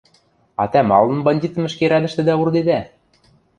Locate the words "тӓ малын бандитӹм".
0.71-1.63